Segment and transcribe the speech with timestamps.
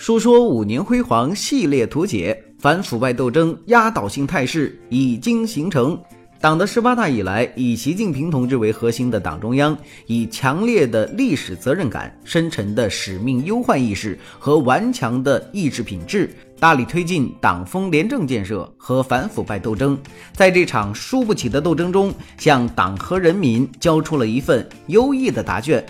[0.00, 5.96] 述说五年辉煌系列图解，反腐败斗争压倒性态势已经形成。
[6.40, 9.76] 党的十八大以来，以习近平同志为核心的党中央，
[10.06, 19.98] 以强烈的历史责任感、深沉的使命忧患意识和顽强的意志品质，大力推进党风廉政建设和反腐败斗争。
[20.32, 25.84] 在这场输不起的斗争中，向党和人民交出了一份优异的答卷。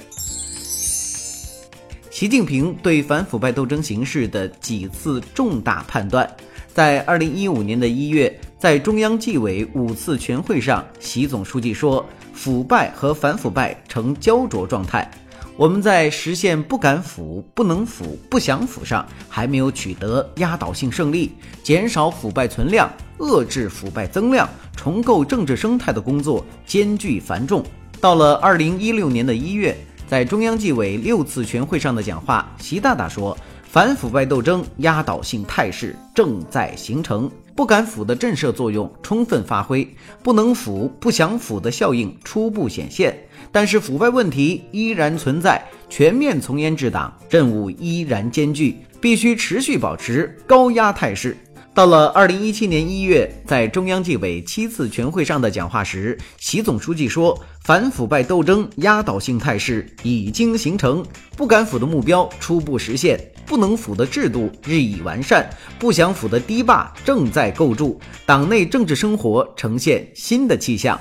[2.21, 6.31] 习近平对反腐败斗争形势的几次重大判断，
[6.75, 15.11] 在二零一五年的一月，在中央纪委五次全会上，习总书记说，腐败和反腐败呈焦灼状态，
[15.57, 21.33] 我们在实现不敢腐、不能腐、不想腐上还没有取得压倒性胜利，
[21.63, 24.47] 减少腐败存量、遏制腐败增量、
[24.77, 27.65] 重构政治生态的工作艰巨繁重。
[27.99, 29.75] 到了二零一六年的一月。
[30.11, 39.89] 在中央纪委六次全会上的讲话，习大大说，反腐败斗争压倒性态势正在形成，不敢腐的震慑作用充分发挥，
[40.21, 43.17] 不能腐、不想腐的效应初步显现。
[43.53, 51.37] 但是腐败问题依然存在，全面从严治党任务依然艰巨，必须持续保持高压态势。
[51.73, 61.05] 到了二零一七年一月，在中央纪委七次全会上的讲话时，习总书记说，反腐败斗争压倒性态势已经形成，
[61.37, 65.49] 不敢腐的目标初步实现，不能腐的制度日益完善，
[65.79, 71.01] 不想腐的堤坝正在构筑，党内政治生活呈现新的气象。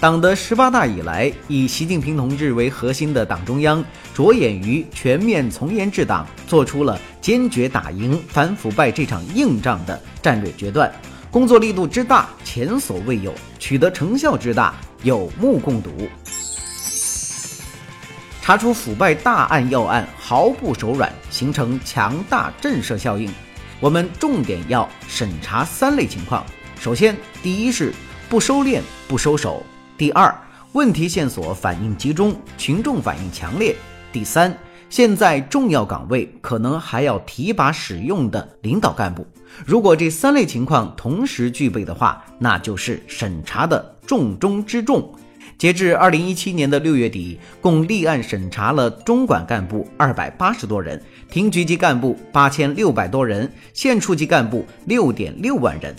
[0.00, 10.92] 党的十八大以来，以习近平同志为核心的党中央着眼于全面从严治党，做出了坚决打赢反腐败这场硬仗的战略决断，
[11.30, 15.90] 工作力度之大前所未有，取得成效之大有目共睹。
[18.42, 23.30] 查出腐败大案要案毫不手软，形成强大震慑效应。
[23.80, 26.44] 我们重点要审查三类情况：
[26.78, 27.90] 首先，第一是
[28.28, 29.64] 不收敛、不收手。
[29.96, 30.34] 第二，
[30.72, 33.76] 问题线索反应集中，群众反应强烈。
[34.12, 34.52] 第三，
[34.90, 39.24] 现在重要岗位可能还要提拔使用的领导干部，
[39.64, 45.08] 如果这三类情况同时具备的话，那就是审查的重中之重。
[45.56, 51.00] 截至二零一七年的六月底，共立案审查了中管干部二百八十多人，
[51.30, 55.94] 厅局级干部八千六百多人，县处级干部六点六万人。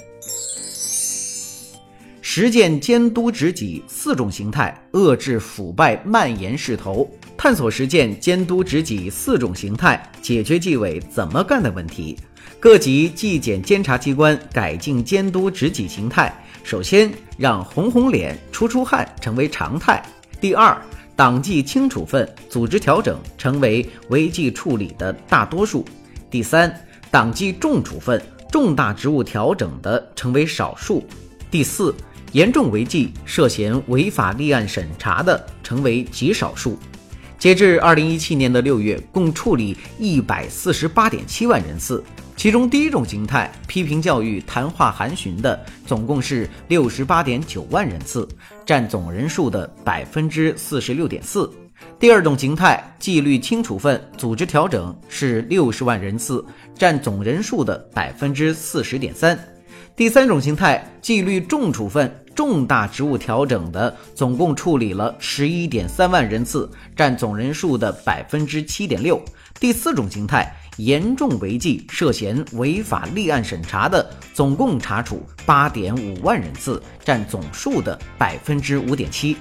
[2.37, 12.19] 实践监督执纪四种形态，遏制腐败蔓延势头；探索实践监督执纪四种形态，解决纪委怎么干的问题。
[12.59, 20.03] 各级纪检监察机关改进监督执纪形态，首先让红红脸、出出汗成为常态；
[20.41, 20.77] 第二，
[21.15, 25.85] 党纪轻处分、组织调整成为违纪处理的大多数；
[26.29, 28.21] 第三，党纪重处分、
[28.51, 31.01] 重大职务调整的成为少数；
[31.49, 31.95] 第四。
[32.35, 36.77] 严重违纪、涉嫌违法立案审查的成为极少数。
[37.39, 42.03] 截至二零一七年的六月，共处理一百四十八点七万人次，
[42.35, 48.27] 其中第一种形态批评教育、谈话函询的总共是六十八点九万人次，
[48.65, 51.49] 占总人数的百分之四十六点四。
[51.97, 56.43] 第二种形态纪律轻处分、组织调整是六十万人次，
[56.77, 59.39] 占总人数的百分之四十点三。
[59.95, 62.13] 第三种形态纪律重处分。
[62.35, 69.19] 重大职务调整的总共处理了十一点三万人次，占总人数的百分之七点六。
[69.57, 79.37] 第四种形态严重违纪、涉嫌违法立案审查的总共查处八点五万人次，占总数的百分之五点七。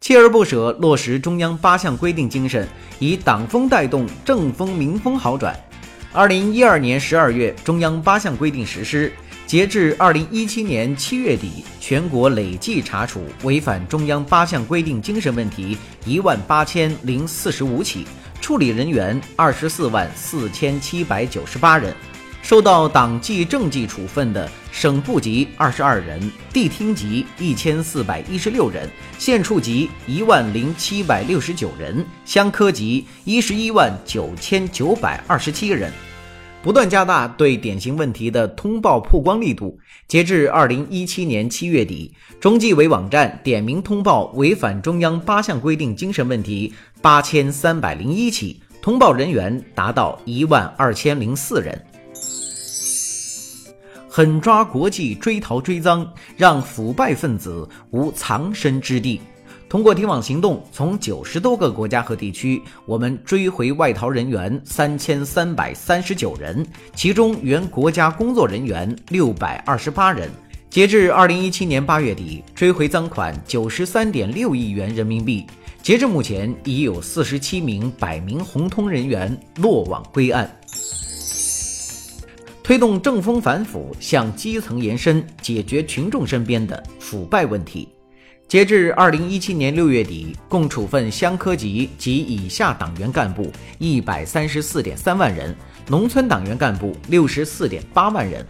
[0.00, 2.66] 锲而不舍落实中央八项规定精神，
[3.00, 5.54] 以党风带动政风民风好转。
[6.12, 9.12] 二零一二年十二月，中央八项规定实施。
[9.48, 15.74] 截至二零一七年七月底，全国累计查处违反中央八项规定精神问题
[16.04, 18.04] 一万八千零四十五起，
[18.42, 21.96] 处理人员二十四万四千七百九十八人，
[22.42, 28.86] 受到党纪政纪处分的省部级二十二人，地厅级一千四百一十六人，
[29.18, 35.90] 县处级一万零七百六十九人，乡科级一十一万九千九百二十七人。
[36.68, 39.80] 不断加大对典型问题的通报曝光力度。
[40.06, 51.86] 截至二零一七年七月底，中纪委网站点名通报违反中央八项规定精神问题八千三百零一起，通报人员达到一万二千零四人。
[54.06, 56.06] 狠抓国际追逃追赃，
[56.36, 59.22] 让腐败分子无藏身之地。
[59.68, 70.30] 通过天网行动，从九十多个国家和地区，我们追回外逃人员三千三百三十九人，其中原国家工作人员六百二十八人。
[70.70, 75.44] 截至二零一七年八月底，追回赃款九十三点六亿元人民币。
[75.82, 80.50] 截至目前，已有四十七名百名红通人员落网归案。
[82.62, 87.86] 推动正风反腐向基层延伸，解决群众身边的腐败问题。
[88.48, 95.54] 截至二零一七年六月底，共处分乡科级及以下党员干部一百三十四点三万人，
[95.86, 98.42] 农村党员干部六十四点八万人。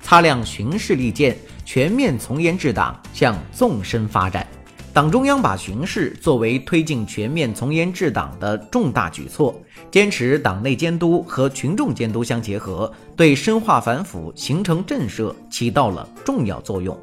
[0.00, 4.46] 擦亮巡视利剑，全面从严治党向纵深发展。
[4.94, 9.54] 党中央把巡视作为推进全面从严治党的重大举措，
[9.90, 16.98] 坚持党内监督和群众监督相结合，对深化反腐、形成震慑起到了重要作用。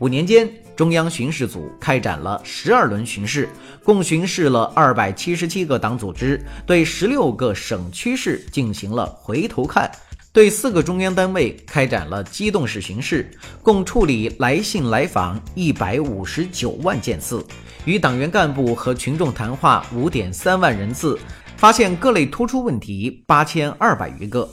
[0.00, 3.46] 五年间，中央巡视组开展了十二轮巡视，
[3.84, 9.90] 共巡视了二百七十七个党组织，对十六个省区市进行了回头看，
[10.32, 13.30] 对四个中央单位开展了机动式巡视，
[13.62, 17.44] 共处理来信来访一百五十九万件次，
[17.84, 21.18] 与党员干部和群众谈话五点三万人次，
[21.58, 24.48] 发现各类突出问题八千二百余个。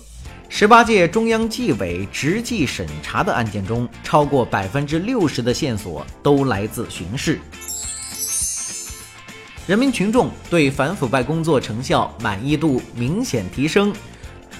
[0.49, 7.39] 十八届中央纪委执纪审查的案件中，超过百分之六十的线索都来自巡视。
[9.67, 13.93] 人民群众对反腐败工作成效满意度明显提升。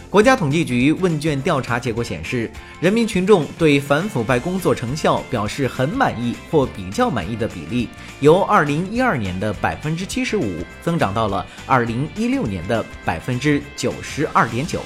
[0.10, 14.82] 国家统计局问卷调查结果显示，人民群众对反腐败工作成效表示很满意或比较满意的比例，由二零一二年的百分之七十五增长到了二零一六年的百分之九十二点九。